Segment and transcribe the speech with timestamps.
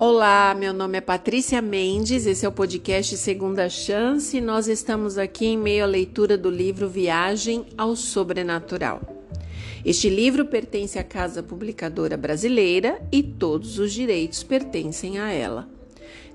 [0.00, 5.18] Olá, meu nome é Patrícia Mendes, esse é o podcast Segunda Chance e nós estamos
[5.18, 9.00] aqui em meio à leitura do livro Viagem ao Sobrenatural.
[9.84, 15.68] Este livro pertence à Casa Publicadora Brasileira e todos os direitos pertencem a ela.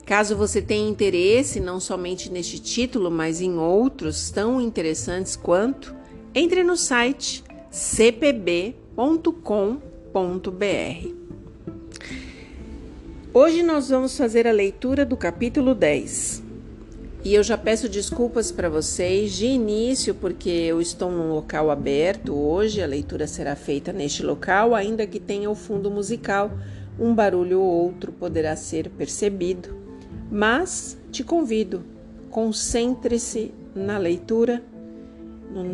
[0.05, 5.95] Caso você tenha interesse não somente neste título, mas em outros tão interessantes quanto,
[6.35, 7.41] entre no site
[7.71, 8.83] cpb.com.br.
[13.35, 16.43] Hoje nós vamos fazer a leitura do capítulo 10.
[17.23, 22.35] E eu já peço desculpas para vocês de início, porque eu estou num local aberto
[22.35, 26.51] hoje, a leitura será feita neste local, ainda que tenha o fundo musical,
[26.99, 29.75] um barulho ou outro poderá ser percebido.
[30.31, 31.83] Mas te convido,
[32.29, 34.63] concentre-se na leitura,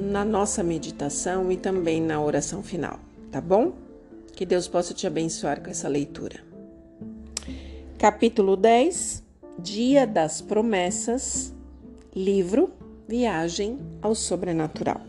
[0.10, 3.74] na nossa meditação e também na oração final, tá bom?
[4.34, 6.49] Que Deus possa te abençoar com essa leitura.
[8.00, 9.22] Capítulo 10
[9.62, 11.54] Dia das Promessas,
[12.16, 12.72] livro
[13.06, 15.02] Viagem ao Sobrenatural.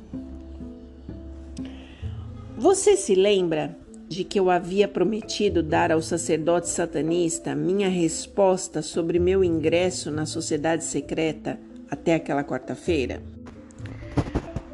[2.58, 9.20] Você se lembra de que eu havia prometido dar ao sacerdote satanista minha resposta sobre
[9.20, 13.22] meu ingresso na sociedade secreta até aquela quarta-feira?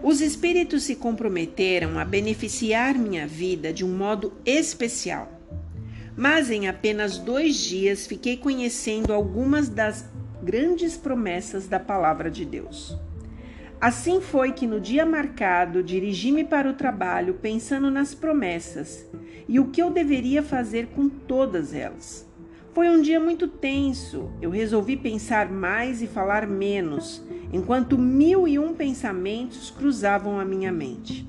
[0.03, 5.36] Os espíritos se comprometeram a beneficiar minha vida de um modo especial
[6.17, 10.09] mas em apenas dois dias fiquei conhecendo algumas das
[10.42, 12.97] grandes promessas da Palavra de Deus.
[13.78, 19.06] Assim foi que no dia marcado dirigi-me para o trabalho pensando nas promessas
[19.47, 22.27] e o que eu deveria fazer com todas elas.
[22.73, 24.30] Foi um dia muito tenso.
[24.41, 30.73] Eu resolvi pensar mais e falar menos, enquanto mil e um pensamentos cruzavam a minha
[30.73, 31.27] mente.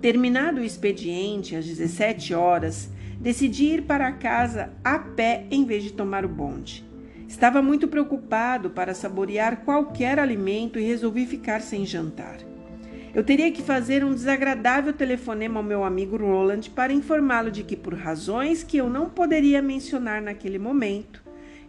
[0.00, 5.92] Terminado o expediente, às 17 horas, decidi ir para casa a pé em vez de
[5.92, 6.82] tomar o bonde.
[7.28, 12.38] Estava muito preocupado para saborear qualquer alimento e resolvi ficar sem jantar.
[13.14, 17.76] Eu teria que fazer um desagradável telefonema ao meu amigo Roland para informá-lo de que,
[17.76, 21.22] por razões que eu não poderia mencionar naquele momento,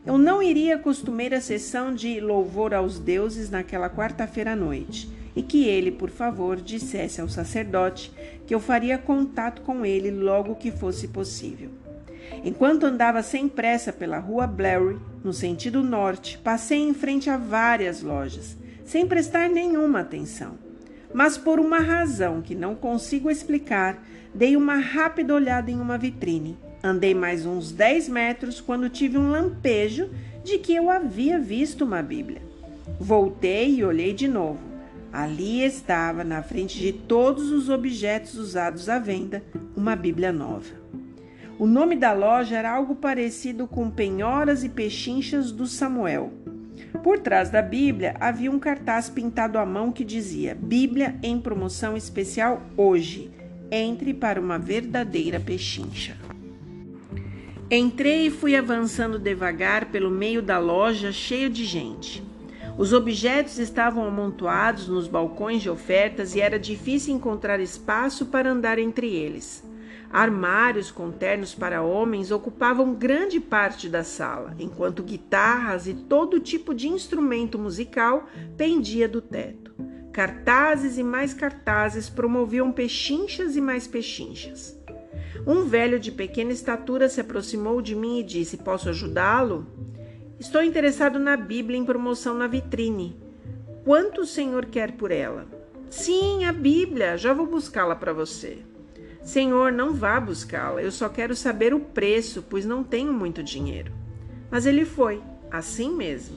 [0.05, 5.41] eu não iria à costumeira sessão de louvor aos deuses naquela quarta-feira à noite e
[5.41, 8.11] que ele, por favor, dissesse ao sacerdote
[8.45, 11.69] que eu faria contato com ele logo que fosse possível.
[12.43, 18.01] Enquanto andava sem pressa pela rua Blairy, no sentido norte, passei em frente a várias
[18.01, 20.57] lojas, sem prestar nenhuma atenção.
[21.13, 24.01] Mas por uma razão que não consigo explicar,
[24.33, 26.57] dei uma rápida olhada em uma vitrine.
[26.83, 30.09] Andei mais uns 10 metros quando tive um lampejo
[30.43, 32.41] de que eu havia visto uma Bíblia.
[32.99, 34.70] Voltei e olhei de novo.
[35.11, 39.43] Ali estava, na frente de todos os objetos usados à venda,
[39.75, 40.81] uma Bíblia nova.
[41.59, 46.31] O nome da loja era algo parecido com Penhoras e Pechinchas do Samuel.
[47.03, 51.95] Por trás da Bíblia havia um cartaz pintado à mão que dizia: Bíblia em promoção
[51.97, 53.29] especial hoje.
[53.69, 56.17] Entre para uma verdadeira pechincha.
[57.69, 62.21] Entrei e fui avançando devagar pelo meio da loja cheio de gente.
[62.81, 68.79] Os objetos estavam amontoados nos balcões de ofertas e era difícil encontrar espaço para andar
[68.79, 69.63] entre eles.
[70.09, 76.73] Armários com ternos para homens ocupavam grande parte da sala, enquanto guitarras e todo tipo
[76.73, 78.27] de instrumento musical
[78.57, 79.75] pendia do teto.
[80.11, 84.75] Cartazes e mais cartazes promoviam pechinchas e mais pechinchas.
[85.45, 89.67] Um velho de pequena estatura se aproximou de mim e disse: Posso ajudá-lo?
[90.41, 93.15] Estou interessado na Bíblia em promoção na vitrine.
[93.85, 95.45] Quanto o senhor quer por ela?
[95.87, 97.15] Sim, a Bíblia.
[97.15, 98.57] Já vou buscá-la para você.
[99.21, 100.81] Senhor, não vá buscá-la.
[100.81, 103.91] Eu só quero saber o preço, pois não tenho muito dinheiro.
[104.49, 105.21] Mas ele foi,
[105.51, 106.35] assim mesmo.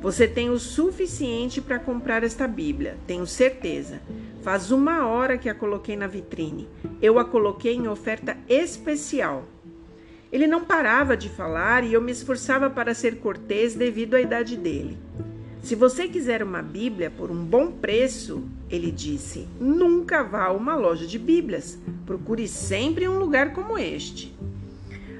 [0.00, 4.00] Você tem o suficiente para comprar esta Bíblia, tenho certeza.
[4.40, 6.66] Faz uma hora que a coloquei na vitrine.
[7.02, 9.44] Eu a coloquei em oferta especial.
[10.30, 14.56] Ele não parava de falar e eu me esforçava para ser cortês devido à idade
[14.56, 14.98] dele.
[15.62, 20.74] Se você quiser uma Bíblia por um bom preço, ele disse, nunca vá a uma
[20.76, 21.78] loja de Bíblias.
[22.06, 24.34] Procure sempre um lugar como este.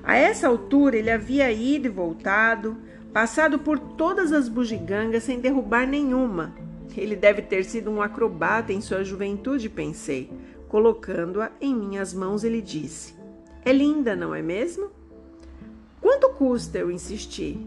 [0.02, 2.76] A essa altura ele havia ido e voltado,
[3.12, 6.54] passado por todas as bugigangas sem derrubar nenhuma.
[6.96, 10.30] Ele deve ter sido um acrobata em sua juventude, pensei.
[10.68, 13.17] Colocando-a em minhas mãos, ele disse:
[13.68, 14.88] É linda, não é mesmo?
[16.00, 16.78] Quanto custa?
[16.78, 17.60] Eu insisti.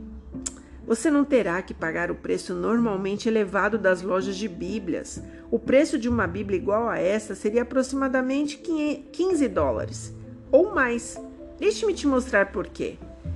[0.83, 5.21] Você não terá que pagar o preço normalmente elevado das lojas de Bíblias.
[5.51, 10.11] O preço de uma Bíblia igual a essa seria aproximadamente 15 dólares
[10.51, 11.21] ou mais.
[11.59, 12.95] Deixe-me te mostrar por quê.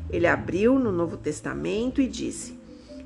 [0.09, 2.57] Ele abriu no Novo Testamento e disse: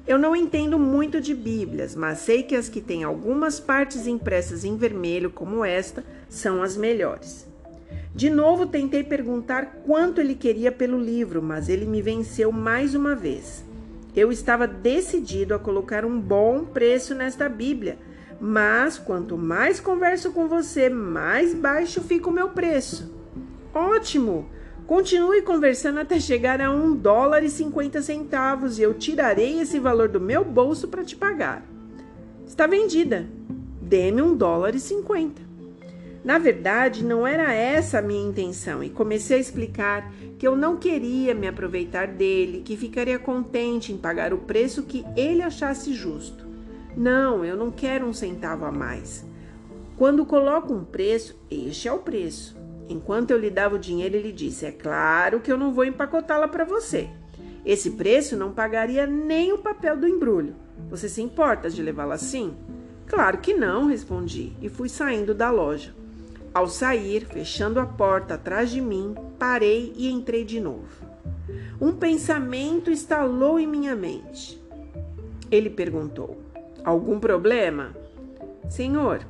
[0.07, 4.63] Eu não entendo muito de Bíblias, mas sei que as que têm algumas partes impressas
[4.63, 7.48] em vermelho, como esta, são as melhores.
[8.13, 13.15] De novo tentei perguntar quanto ele queria pelo livro, mas ele me venceu mais uma
[13.15, 13.63] vez.
[14.15, 17.97] Eu estava decidido a colocar um bom preço nesta Bíblia,
[18.41, 23.13] mas quanto mais converso com você, mais baixo fica o meu preço.
[23.73, 24.49] Ótimo!
[24.87, 30.09] Continue conversando até chegar a um dólar e cinquenta centavos e eu tirarei esse valor
[30.09, 31.63] do meu bolso para te pagar.
[32.47, 33.27] Está vendida.
[33.79, 35.48] Dê-me um dólar e cinquenta.
[36.23, 40.77] Na verdade, não era essa a minha intenção e comecei a explicar que eu não
[40.77, 46.45] queria me aproveitar dele, que ficaria contente em pagar o preço que ele achasse justo.
[46.95, 49.25] Não, eu não quero um centavo a mais.
[49.95, 52.57] Quando coloco um preço, este é o preço.
[52.89, 56.47] Enquanto eu lhe dava o dinheiro, ele disse: É claro que eu não vou empacotá-la
[56.47, 57.09] para você.
[57.65, 60.55] Esse preço não pagaria nem o papel do embrulho.
[60.89, 62.55] Você se importa de levá-la assim?
[63.05, 65.98] Claro que não, respondi e fui saindo da loja.
[66.53, 71.05] Ao sair, fechando a porta atrás de mim, parei e entrei de novo.
[71.79, 74.61] Um pensamento estalou em minha mente.
[75.51, 76.37] Ele perguntou:
[76.83, 77.95] Algum problema?
[78.69, 79.25] Senhor,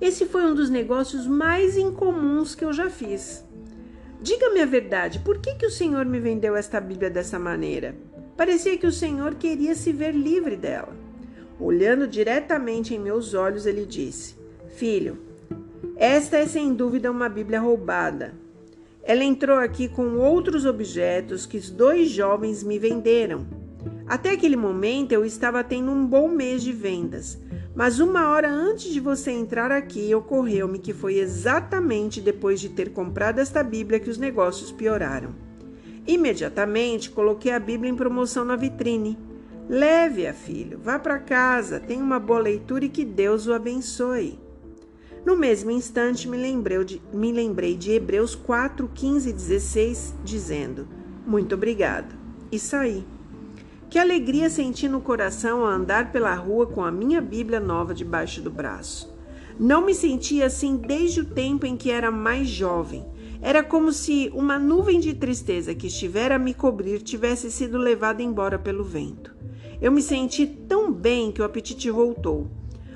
[0.00, 3.44] esse foi um dos negócios mais incomuns que eu já fiz.
[4.22, 7.94] Diga-me a verdade, por que, que o Senhor me vendeu esta Bíblia dessa maneira?
[8.36, 10.94] Parecia que o Senhor queria se ver livre dela.
[11.58, 14.34] Olhando diretamente em meus olhos, ele disse:
[14.68, 15.29] Filho,
[15.96, 18.34] esta é sem dúvida uma Bíblia roubada.
[19.02, 23.46] Ela entrou aqui com outros objetos que os dois jovens me venderam.
[24.06, 27.38] Até aquele momento eu estava tendo um bom mês de vendas,
[27.74, 32.92] mas uma hora antes de você entrar aqui, ocorreu-me que foi exatamente depois de ter
[32.92, 35.34] comprado esta Bíblia que os negócios pioraram.
[36.06, 39.18] Imediatamente coloquei a Bíblia em promoção na vitrine.
[39.68, 44.49] Leve-a, filho, vá para casa, tenha uma boa leitura e que Deus o abençoe.
[45.24, 50.88] No mesmo instante, me lembrei de, me lembrei de Hebreus 4, 15 e 16, dizendo:
[51.26, 52.14] Muito obrigado.
[52.50, 53.04] E saí.
[53.90, 58.40] Que alegria senti no coração ao andar pela rua com a minha Bíblia nova debaixo
[58.40, 59.12] do braço.
[59.58, 63.04] Não me sentia assim desde o tempo em que era mais jovem.
[63.42, 68.22] Era como se uma nuvem de tristeza que estivera a me cobrir tivesse sido levada
[68.22, 69.34] embora pelo vento.
[69.80, 72.50] Eu me senti tão bem que o apetite voltou.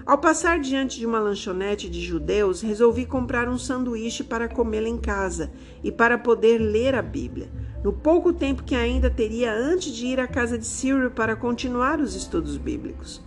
[0.06, 4.98] Ao passar diante de uma lanchonete de judeus, resolvi comprar um sanduíche para comê-la em
[4.98, 5.50] casa
[5.82, 7.48] e para poder ler a Bíblia,
[7.82, 12.00] no pouco tempo que ainda teria antes de ir à casa de Cyril para continuar
[12.00, 13.22] os estudos bíblicos.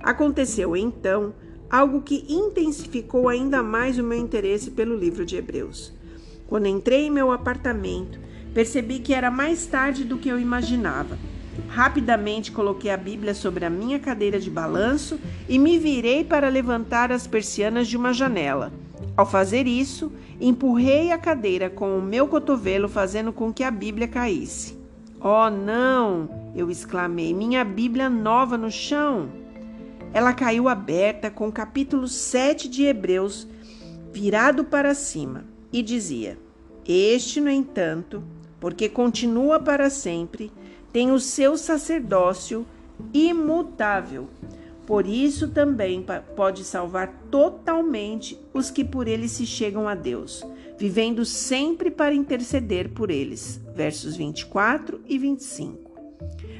[0.00, 1.34] Aconteceu então
[1.68, 5.92] algo que intensificou ainda mais o meu interesse pelo livro de Hebreus.
[6.46, 8.20] Quando entrei em meu apartamento,
[8.54, 11.18] percebi que era mais tarde do que eu imaginava.
[11.68, 15.18] Rapidamente coloquei a Bíblia sobre a minha cadeira de balanço
[15.48, 18.72] e me virei para levantar as persianas de uma janela.
[19.16, 24.08] Ao fazer isso, empurrei a cadeira com o meu cotovelo, fazendo com que a Bíblia
[24.08, 24.78] caísse.
[25.20, 26.52] Oh, não!
[26.54, 27.34] Eu exclamei.
[27.34, 29.28] Minha Bíblia nova no chão!
[30.12, 33.46] Ela caiu aberta com o capítulo 7 de Hebreus
[34.12, 36.38] virado para cima e dizia:
[36.86, 38.22] Este, no entanto,
[38.58, 40.50] porque continua para sempre,
[40.92, 42.66] tem o seu sacerdócio
[43.12, 44.28] imutável.
[44.86, 46.04] Por isso também
[46.34, 50.44] pode salvar totalmente os que por ele se chegam a Deus,
[50.76, 53.60] vivendo sempre para interceder por eles.
[53.74, 55.90] Versos 24 e 25.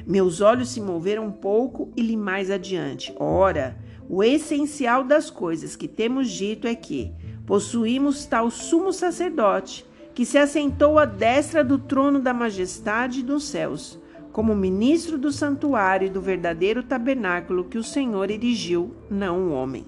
[0.07, 3.13] Meus olhos se moveram um pouco e li mais adiante.
[3.19, 3.77] Ora,
[4.09, 7.11] o essencial das coisas que temos dito é que
[7.45, 13.99] possuímos tal sumo sacerdote que se assentou à destra do trono da majestade dos céus
[14.31, 19.85] como ministro do santuário e do verdadeiro tabernáculo que o Senhor erigiu, não o homem.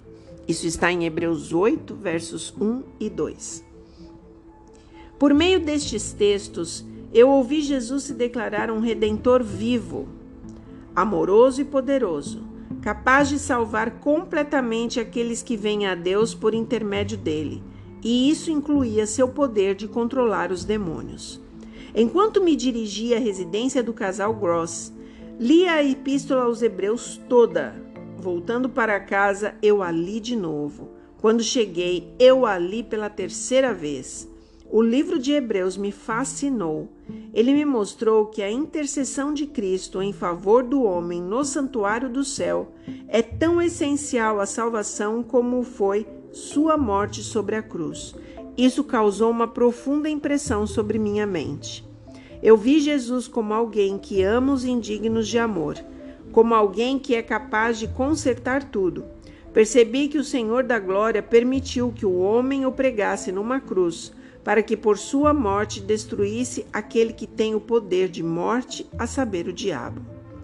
[0.48, 3.64] Isso está em Hebreus 8, versos 1 e 2.
[5.18, 10.08] Por meio destes textos, eu ouvi Jesus se declarar um redentor vivo,
[10.96, 12.44] amoroso e poderoso,
[12.82, 17.64] capaz de salvar completamente aqueles que vêm a Deus por intermédio dele,
[18.04, 21.43] e isso incluía seu poder de controlar os demônios.
[21.96, 24.92] Enquanto me dirigia à residência do casal Gross,
[25.40, 27.76] li a epístola aos Hebreus toda.
[28.18, 30.90] Voltando para casa, eu a li de novo.
[31.22, 34.28] Quando cheguei, eu a li pela terceira vez.
[34.72, 36.90] O livro de Hebreus me fascinou.
[37.32, 42.24] Ele me mostrou que a intercessão de Cristo em favor do homem no santuário do
[42.24, 42.74] céu
[43.08, 48.16] é tão essencial à salvação como foi sua morte sobre a cruz.
[48.58, 51.84] Isso causou uma profunda impressão sobre minha mente.
[52.42, 55.78] Eu vi Jesus como alguém que ama os indignos de amor,
[56.32, 59.06] como alguém que é capaz de consertar tudo.
[59.54, 64.12] Percebi que o Senhor da Glória permitiu que o homem o pregasse numa cruz,
[64.44, 69.48] para que por sua morte destruísse aquele que tem o poder de morte, a saber,
[69.48, 70.02] o diabo.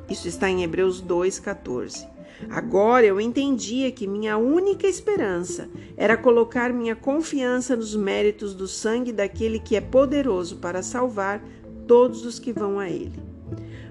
[0.09, 2.07] Isso está em Hebreus 2,14.
[2.49, 9.11] Agora eu entendia que minha única esperança era colocar minha confiança nos méritos do sangue
[9.11, 11.43] daquele que é poderoso para salvar
[11.87, 13.19] todos os que vão a ele.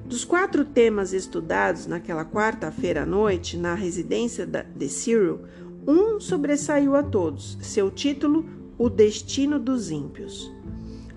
[0.05, 5.41] Dos quatro temas estudados naquela quarta-feira à noite na residência de Cyril,
[5.87, 8.45] um sobressaiu a todos, seu título,
[8.79, 10.58] O Destino dos Ímpios.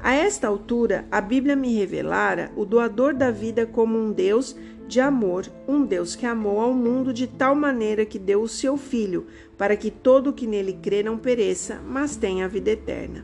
[0.04, 4.56] A esta altura, a Bíblia me revelara o doador da vida como um Deus
[4.88, 8.78] de amor, um Deus que amou ao mundo de tal maneira que deu o seu
[8.78, 9.28] Filho,
[9.60, 13.24] para que todo o que nele crê não pereça, mas tenha a vida eterna.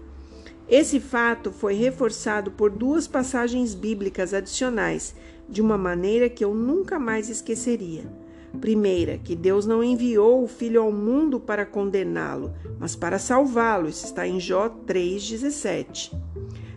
[0.69, 5.15] Esse fato foi reforçado por duas passagens bíblicas adicionais,
[5.49, 8.03] de uma maneira que eu nunca mais esqueceria.
[8.61, 13.89] Primeira, que Deus não enviou o Filho ao mundo para condená-lo, mas para salvá-lo.
[13.89, 16.11] Isso está em Jó 3,17.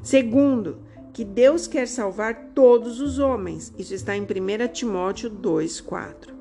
[0.02, 0.78] Segundo,
[1.12, 3.72] que Deus quer salvar todos os homens.
[3.78, 4.26] Isso está em 1
[4.72, 6.40] Timóteo 2,4.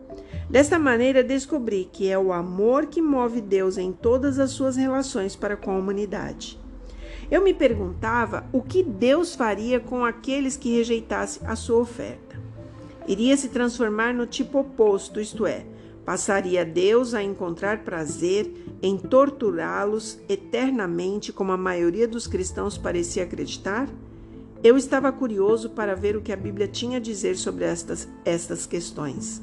[0.49, 5.35] Desta maneira, descobri que é o amor que move Deus em todas as suas relações
[5.35, 6.59] para com a humanidade.
[7.29, 12.39] Eu me perguntava o que Deus faria com aqueles que rejeitassem a sua oferta.
[13.07, 15.65] Iria se transformar no tipo oposto, isto é,
[16.09, 18.51] passaria Deus a encontrar prazer
[18.81, 23.87] em torturá-los eternamente, como a maioria dos cristãos parecia acreditar?
[24.63, 28.65] Eu estava curioso para ver o que a Bíblia tinha a dizer sobre estas, estas
[28.65, 29.39] questões.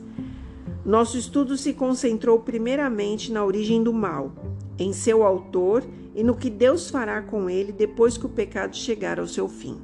[0.85, 4.33] Nosso estudo se concentrou primeiramente na origem do mal,
[4.77, 5.85] em seu autor
[6.17, 9.81] e no que Deus fará com ele depois que o pecado chegar ao seu fim.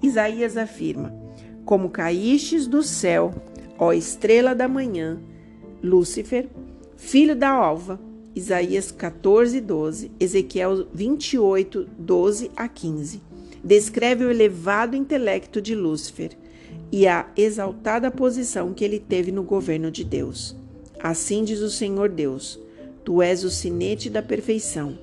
[0.00, 1.12] Isaías afirma:
[1.64, 3.34] Como caístes do céu,
[3.76, 5.18] ó estrela da manhã,
[5.82, 6.48] Lúcifer,
[6.96, 8.00] filho da alva.
[8.32, 13.20] Isaías 14, 12, Ezequiel 28, 12 a 15.
[13.62, 16.36] Descreve o elevado intelecto de Lúcifer
[16.92, 20.56] e a exaltada posição que ele teve no governo de Deus.
[21.02, 22.60] Assim diz o Senhor Deus:
[23.04, 24.96] Tu és o sinete da perfeição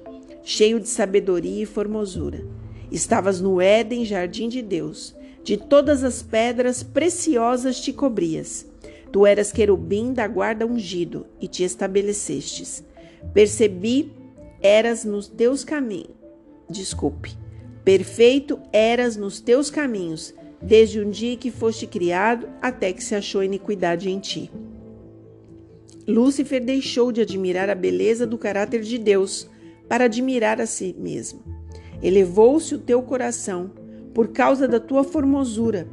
[0.47, 2.41] cheio de sabedoria e formosura.
[2.89, 5.13] Estavas no Éden, jardim de Deus.
[5.43, 8.65] De todas as pedras preciosas te cobrias.
[9.11, 12.83] Tu eras querubim da guarda ungido e te estabelecestes.
[13.33, 14.11] Percebi,
[14.61, 16.11] eras nos teus caminhos.
[16.69, 17.35] Desculpe.
[17.83, 23.43] Perfeito eras nos teus caminhos, desde um dia que foste criado até que se achou
[23.43, 24.51] iniquidade em ti.
[26.05, 29.49] Lúcifer deixou de admirar a beleza do caráter de Deus
[29.87, 31.41] para admirar a si mesmo.
[32.01, 33.71] Elevou-se o teu coração
[34.13, 35.87] por causa da tua formosura,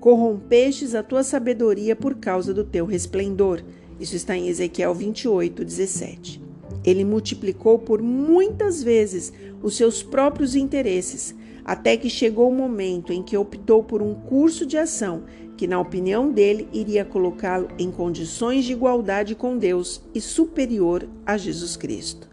[0.00, 3.62] corrompestes a tua sabedoria por causa do teu resplendor.
[4.00, 6.42] Isso está em Ezequiel 28, 17.
[6.84, 13.22] Ele multiplicou por muitas vezes os seus próprios interesses, até que chegou o momento em
[13.22, 15.24] que optou por um curso de ação
[15.60, 21.36] que, na opinião dele, iria colocá-lo em condições de igualdade com Deus e superior a
[21.36, 22.26] Jesus Cristo.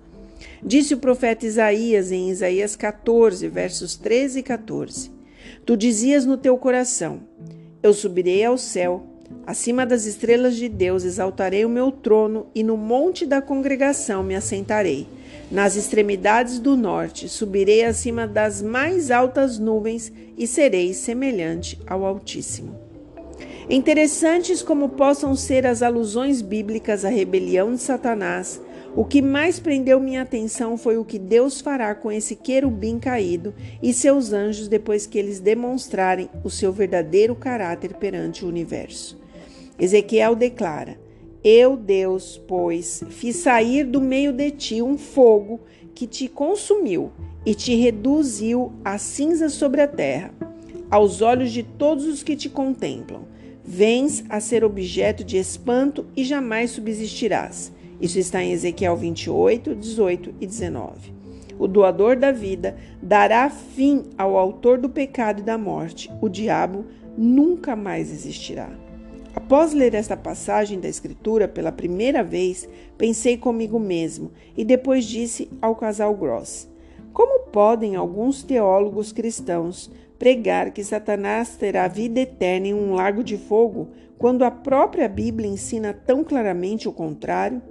[0.63, 5.11] Disse o profeta Isaías em Isaías 14, versos 13 e 14:
[5.65, 7.19] Tu dizias no teu coração:
[7.81, 9.03] Eu subirei ao céu,
[9.45, 14.35] acima das estrelas de Deus exaltarei o meu trono e no monte da congregação me
[14.35, 15.07] assentarei.
[15.51, 22.87] Nas extremidades do norte subirei acima das mais altas nuvens e serei semelhante ao Altíssimo.
[23.69, 28.61] Interessantes como possam ser as alusões bíblicas à rebelião de Satanás,
[28.97, 33.53] o que mais prendeu minha atenção foi o que Deus fará com esse querubim caído
[33.79, 39.15] e seus anjos depois que eles demonstrarem o seu verdadeiro caráter perante o universo.
[39.77, 40.99] Ezequiel declara:
[41.43, 45.59] Eu, Deus, pois, fiz sair do meio de ti um fogo
[45.93, 47.11] que te consumiu
[47.45, 50.33] e te reduziu a cinza sobre a terra,
[50.89, 53.21] aos olhos de todos os que te contemplam.
[53.63, 57.76] Vens a ser objeto de espanto e jamais subsistirás.
[57.99, 61.13] Isso está em Ezequiel 28, 18 e 19.
[61.57, 66.11] O doador da vida dará fim ao autor do pecado e da morte.
[66.21, 66.85] O diabo
[67.17, 68.69] nunca mais existirá.
[69.33, 75.49] Após ler esta passagem da Escritura pela primeira vez, pensei comigo mesmo e depois disse
[75.59, 76.67] ao casal Gross:
[77.11, 83.37] Como podem alguns teólogos cristãos pregar que Satanás terá vida eterna em um lago de
[83.37, 87.61] fogo quando a própria Bíblia ensina tão claramente o contrário?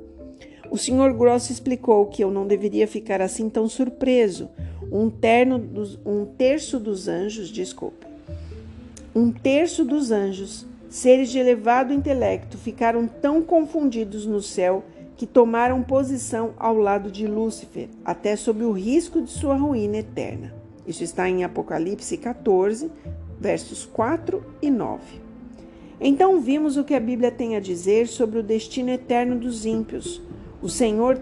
[0.71, 1.13] O Sr.
[1.13, 4.49] Gross explicou que eu não deveria ficar assim tão surpreso.
[4.91, 8.07] Um, terno dos, um terço dos anjos, desculpe,
[9.15, 14.85] Um terço dos anjos, seres de elevado intelecto, ficaram tão confundidos no céu
[15.17, 20.55] que tomaram posição ao lado de Lúcifer, até sob o risco de sua ruína eterna.
[20.87, 22.91] Isso está em Apocalipse 14,
[23.41, 25.27] versos 4 e 9.
[26.01, 30.21] Então vimos o que a Bíblia tem a dizer sobre o destino eterno dos ímpios.
[30.63, 31.21] O Senhor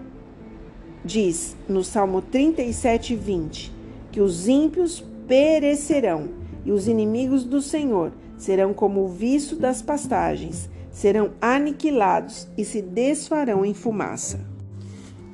[1.03, 3.71] diz no Salmo 37, 20,
[4.11, 6.29] que os ímpios perecerão
[6.63, 12.81] e os inimigos do Senhor serão como o viço das pastagens, serão aniquilados e se
[12.81, 14.39] desfarão em fumaça.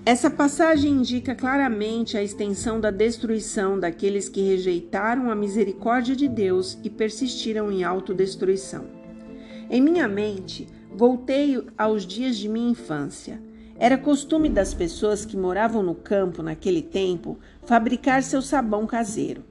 [0.04, 6.78] Essa passagem indica claramente a extensão da destruição daqueles que rejeitaram a misericórdia de Deus
[6.84, 8.86] e persistiram em autodestruição.
[9.70, 13.40] Em minha mente, voltei aos dias de minha infância.
[13.82, 19.44] Era costume das pessoas que moravam no campo naquele tempo fabricar seu sabão caseiro.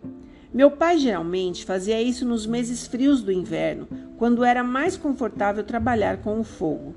[0.54, 6.18] Meu pai geralmente fazia isso nos meses frios do inverno, quando era mais confortável trabalhar
[6.18, 6.94] com o fogo.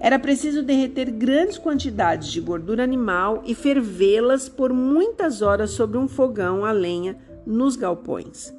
[0.00, 6.08] Era preciso derreter grandes quantidades de gordura animal e fervê-las por muitas horas sobre um
[6.08, 8.54] fogão a lenha nos galpões.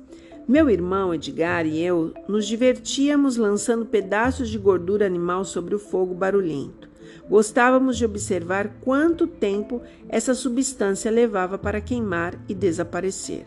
[0.47, 6.13] Meu irmão Edgar e eu nos divertíamos lançando pedaços de gordura animal sobre o fogo
[6.13, 6.90] barulhento.
[7.31, 13.45] Gostávamos de observar quanto tempo essa substância levava para queimar e desaparecer.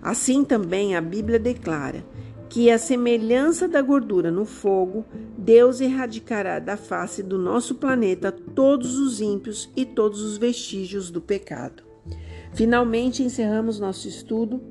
[0.00, 2.02] Assim também a Bíblia declara
[2.48, 5.04] que, a semelhança da gordura no fogo,
[5.36, 11.20] Deus erradicará da face do nosso planeta todos os ímpios e todos os vestígios do
[11.20, 11.82] pecado.
[12.54, 14.62] Finalmente encerramos nosso estudo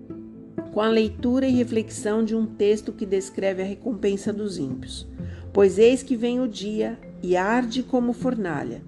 [0.74, 5.08] com a leitura e reflexão de um texto que descreve a recompensa dos ímpios.
[5.53, 8.81] Pois eis que vem o dia e arde como fornalha.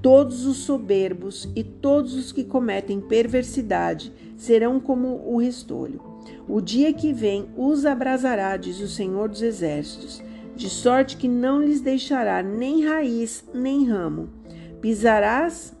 [0.00, 6.00] Todos os soberbos e todos os que cometem perversidade serão como o restolho.
[6.48, 10.22] O dia que vem os abrasará, diz o Senhor dos Exércitos,
[10.54, 14.28] de sorte que não lhes deixará nem raiz nem ramo.
[14.80, 15.74] Pisarás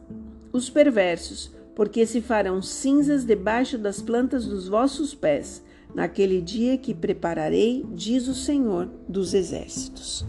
[0.52, 5.62] os perversos, porque se farão cinzas debaixo das plantas dos vossos pés,
[5.94, 10.26] naquele dia que prepararei, diz o Senhor dos Exércitos.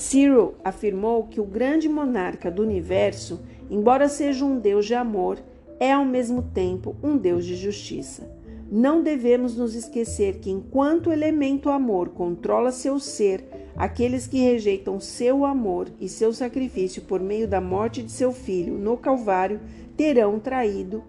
[0.00, 5.38] Cyril afirmou que o grande monarca do universo, embora seja um Deus de amor,
[5.78, 8.26] é ao mesmo tempo um Deus de justiça.
[8.72, 13.44] Não devemos nos esquecer que, enquanto o elemento amor controla seu ser,
[13.76, 18.78] aqueles que rejeitam seu amor e seu sacrifício por meio da morte de seu filho
[18.78, 19.60] no Calvário
[19.98, 21.04] terão traído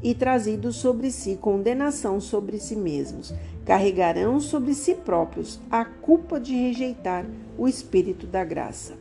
[0.00, 3.34] e trazido sobre si condenação sobre si mesmos,
[3.66, 7.26] carregarão sobre si próprios a culpa de rejeitar
[7.58, 8.94] o Espírito da graça.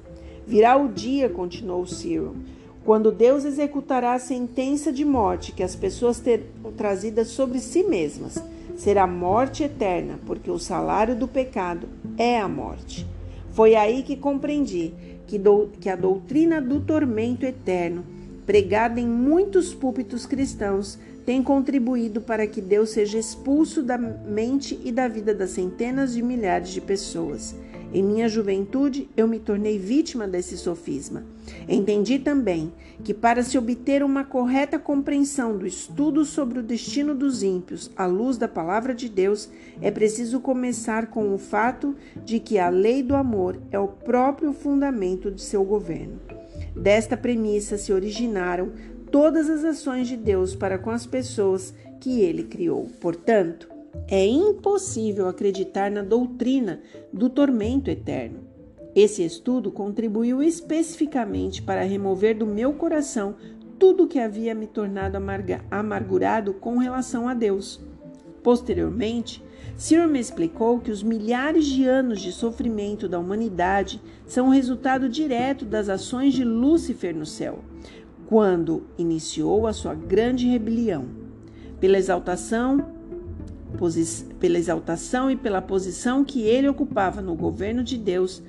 [0.46, 2.36] Virá o dia, continuou Cyril,
[2.84, 8.44] quando Deus executará a sentença de morte que as pessoas terão trazidas sobre si mesmas.
[8.76, 13.08] Será morte eterna, porque o salário do pecado é a morte.
[13.52, 14.94] Foi aí que compreendi
[15.26, 18.04] que, do, que a doutrina do tormento eterno
[18.46, 24.92] pregada em muitos púlpitos cristãos, tem contribuído para que Deus seja expulso da mente e
[24.92, 27.56] da vida das centenas de milhares de pessoas.
[27.94, 31.24] Em minha juventude, eu me tornei vítima desse sofisma.
[31.68, 37.42] Entendi também que, para se obter uma correta compreensão do estudo sobre o destino dos
[37.42, 39.50] ímpios à luz da palavra de Deus,
[39.82, 44.52] é preciso começar com o fato de que a lei do amor é o próprio
[44.52, 46.20] fundamento de seu governo.
[46.76, 48.74] Desta premissa se originaram
[49.16, 52.90] todas as ações de Deus para com as pessoas que ele criou.
[53.00, 53.70] Portanto,
[54.10, 56.82] é impossível acreditar na doutrina
[57.14, 58.40] do tormento eterno.
[58.94, 63.38] Esse estudo contribuiu especificamente para remover do meu coração
[63.80, 65.18] tudo que havia me tornado
[65.72, 67.80] amargurado com relação a Deus.
[68.44, 69.42] Posteriormente,
[69.78, 75.08] Cyril me explicou que os milhares de anos de sofrimento da humanidade são o resultado
[75.08, 77.60] direto das ações de Lúcifer no céu,
[78.28, 81.06] quando iniciou a sua grande rebelião.
[81.80, 82.86] Pela exaltação,
[84.40, 88.42] pela exaltação e pela posição que ele ocupava no governo de Deus,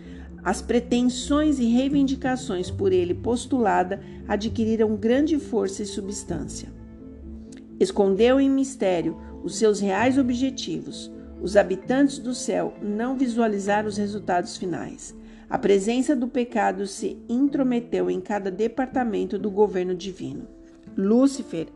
[0.43, 6.69] as pretensões e reivindicações por ele postulada adquiriram grande força e substância.
[7.81, 11.11] Escondeu em mistério os seus reais objetivos,
[11.43, 15.15] os habitantes do céu não visualizaram os resultados finais.
[15.49, 20.49] A presença do pecado se intrometeu em cada departamento do governo divino.
[20.97, 21.69] Lúcifer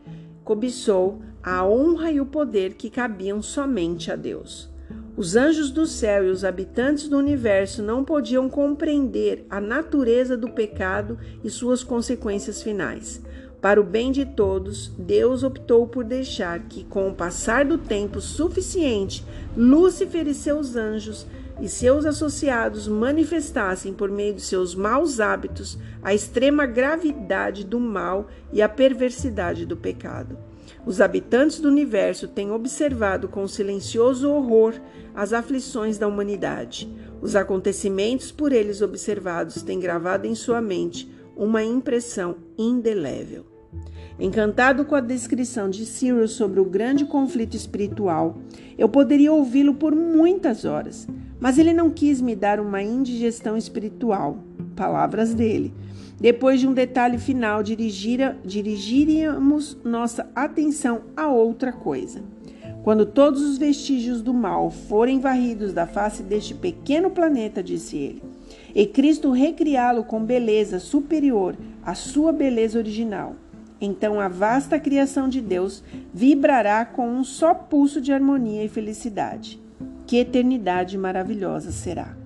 [0.43, 4.69] cobiçou a honra e o poder que cabiam somente a Deus.
[5.17, 10.51] Os anjos do céu e os habitantes do universo não podiam compreender a natureza do
[10.51, 13.23] pecado e suas consequências finais.
[13.61, 18.21] Para o bem de todos, Deus optou por deixar que, com o passar do tempo
[18.21, 19.25] suficiente,
[19.57, 21.27] Lúcifer e seus anjos
[21.61, 28.29] e seus associados manifestassem por meio de seus maus hábitos a extrema gravidade do mal
[28.53, 30.39] e a perversidade do pecado.
[30.87, 34.75] Os habitantes do universo têm observado com silencioso horror
[35.15, 36.91] as aflições da humanidade.
[37.21, 43.50] Os acontecimentos por eles observados têm gravado em sua mente uma impressão indelével.
[44.21, 48.37] Encantado com a descrição de Cyril sobre o grande conflito espiritual,
[48.77, 51.09] eu poderia ouvi-lo por muitas horas,
[51.41, 54.37] mas ele não quis me dar uma indigestão espiritual.
[54.77, 55.73] Palavras dele.
[56.21, 62.23] Depois de um detalhe final, dirigir, dirigiríamos nossa atenção a outra coisa.
[62.83, 68.23] Quando todos os vestígios do mal forem varridos da face deste pequeno planeta, disse ele,
[68.75, 73.35] e Cristo recriá-lo com beleza superior à sua beleza original,
[73.81, 79.61] então a vasta criação de Deus vibrará com um só pulso de harmonia e felicidade.
[80.07, 82.17] Que eternidade maravilhosa será!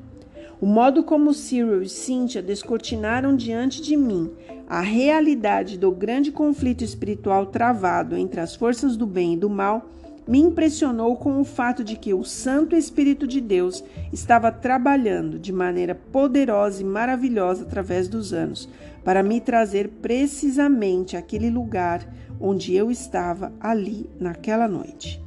[0.60, 4.30] O modo como Cyril e Cynthia descortinaram diante de mim
[4.66, 9.90] a realidade do grande conflito espiritual travado entre as forças do bem e do mal
[10.26, 15.52] me impressionou com o fato de que o Santo Espírito de Deus estava trabalhando de
[15.52, 18.68] maneira poderosa e maravilhosa através dos anos
[19.04, 22.08] para me trazer precisamente aquele lugar
[22.40, 25.22] onde eu estava ali naquela noite.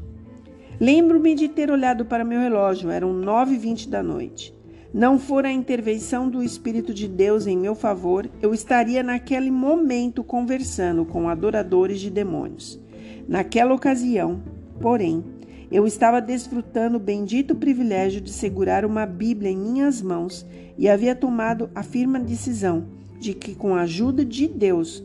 [0.80, 4.54] Lembro-me de ter olhado para meu relógio, eram nove e vinte da noite.
[4.94, 10.24] Não fora a intervenção do Espírito de Deus em meu favor, eu estaria naquele momento
[10.24, 12.80] conversando com adoradores de demônios.
[13.28, 14.42] Naquela ocasião,
[14.80, 15.24] porém,
[15.72, 20.46] eu estava desfrutando o bendito privilégio de segurar uma Bíblia em minhas mãos
[20.78, 25.04] e havia tomado a firme decisão de que, com a ajuda de Deus,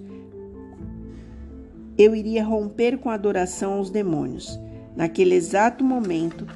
[1.96, 4.59] eu iria romper com a adoração aos demônios.
[4.96, 6.46] Naquele exato momento,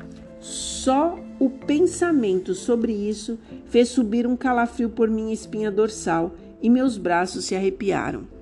[0.41, 6.97] só o pensamento sobre isso fez subir um calafrio por minha espinha dorsal e meus
[6.97, 8.36] braços se arrepiaram.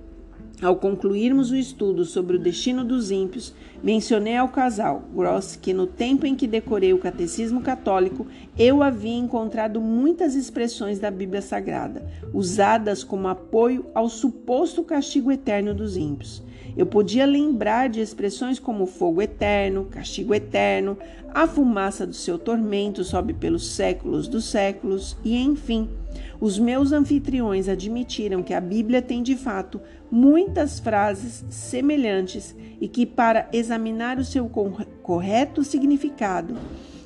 [0.64, 5.86] Ao concluirmos o estudo sobre o destino dos ímpios, mencionei ao casal Gross que no
[5.86, 8.26] tempo em que decorei o catecismo católico,
[8.58, 15.74] eu havia encontrado muitas expressões da Bíblia Sagrada, usadas como apoio ao suposto castigo eterno
[15.74, 16.42] dos ímpios.
[16.76, 20.98] Eu podia lembrar de expressões como fogo eterno, castigo eterno,
[21.32, 25.88] a fumaça do seu tormento sobe pelos séculos dos séculos e, enfim,
[26.40, 33.06] os meus anfitriões admitiram que a Bíblia tem de fato muitas frases semelhantes e que,
[33.06, 34.48] para examinar o seu
[35.02, 36.56] correto significado,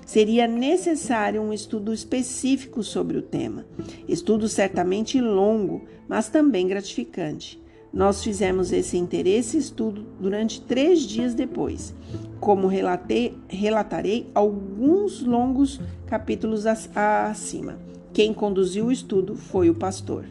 [0.05, 3.67] seria necessário um estudo específico sobre o tema.
[4.09, 7.61] Estudo certamente longo, mas também gratificante.
[7.93, 11.95] Nós fizemos esse interesse estudo durante três dias depois.
[12.39, 17.79] Como relatei, relatarei alguns longos capítulos acima.
[18.13, 20.25] Quem conduziu o estudo foi o pastor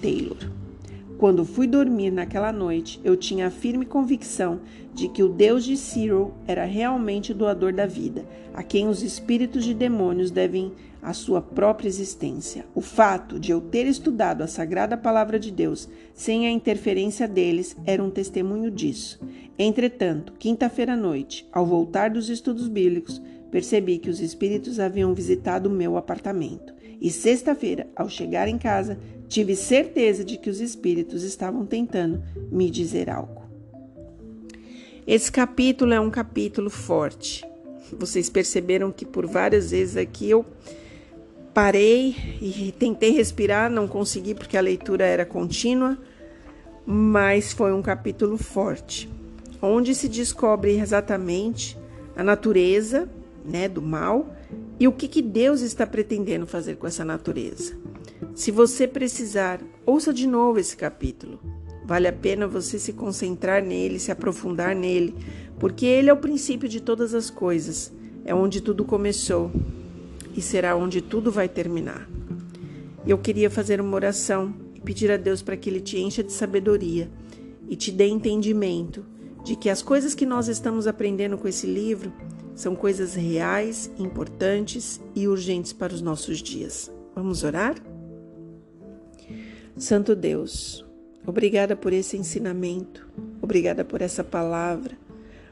[0.00, 0.63] Taylor.
[1.24, 4.60] Quando fui dormir naquela noite, eu tinha a firme convicção
[4.92, 9.02] de que o Deus de Cyril era realmente o doador da vida, a quem os
[9.02, 12.66] espíritos de demônios devem a sua própria existência.
[12.74, 17.74] O fato de eu ter estudado a sagrada palavra de Deus sem a interferência deles
[17.86, 19.18] era um testemunho disso.
[19.58, 23.18] Entretanto, quinta-feira à noite, ao voltar dos estudos bíblicos,
[23.50, 26.74] percebi que os espíritos haviam visitado o meu apartamento.
[27.00, 32.70] E sexta-feira, ao chegar em casa, tive certeza de que os espíritos estavam tentando me
[32.70, 33.42] dizer algo.
[35.06, 37.44] Esse capítulo é um capítulo forte.
[37.92, 40.44] Vocês perceberam que por várias vezes aqui eu
[41.52, 45.98] parei e tentei respirar, não consegui porque a leitura era contínua,
[46.86, 49.08] mas foi um capítulo forte,
[49.62, 51.78] onde se descobre exatamente
[52.16, 53.08] a natureza,
[53.44, 54.34] né, do mal
[54.80, 57.76] e o que, que Deus está pretendendo fazer com essa natureza.
[58.34, 61.40] Se você precisar, ouça de novo esse capítulo.
[61.84, 65.14] Vale a pena você se concentrar nele, se aprofundar nele,
[65.58, 67.92] porque ele é o princípio de todas as coisas,
[68.24, 69.50] é onde tudo começou
[70.36, 72.08] e será onde tudo vai terminar.
[73.06, 76.32] Eu queria fazer uma oração e pedir a Deus para que Ele te encha de
[76.32, 77.10] sabedoria
[77.68, 79.04] e te dê entendimento
[79.44, 82.12] de que as coisas que nós estamos aprendendo com esse livro
[82.54, 86.90] são coisas reais, importantes e urgentes para os nossos dias.
[87.14, 87.74] Vamos orar?
[89.76, 90.84] Santo Deus,
[91.26, 93.08] obrigada por esse ensinamento,
[93.42, 94.96] obrigada por essa palavra,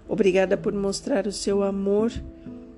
[0.09, 2.13] obrigada por mostrar o seu amor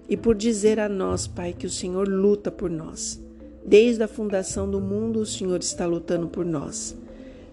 [0.08, 3.22] e por dizer a nós, Pai, que o Senhor luta por nós.
[3.62, 6.96] Desde a fundação do mundo, o Senhor está lutando por nós.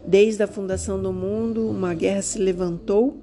[0.08, 3.18] Desde a fundação do mundo, uma guerra se levantou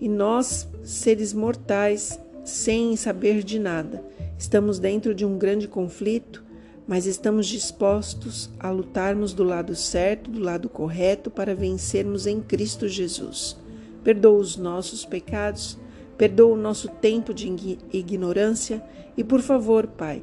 [0.00, 4.02] e nós, seres mortais, sem saber de nada,
[4.38, 6.42] estamos dentro de um grande conflito,
[6.90, 12.88] mas estamos dispostos a lutarmos do lado certo, do lado correto, para vencermos em Cristo
[12.88, 13.56] Jesus.
[14.02, 15.78] Perdoa os nossos pecados,
[16.18, 18.82] perdoa o nosso tempo de ignorância
[19.16, 20.20] e, por favor, Pai,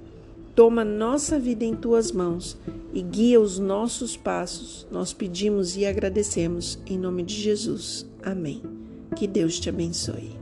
[0.53, 2.58] toma nossa vida em tuas mãos
[2.93, 4.86] e guia os nossos passos.
[4.91, 8.06] Nós pedimos e agradecemos em nome de Jesus.
[8.21, 8.62] Amém.
[9.15, 10.37] Que Deus te abençoe.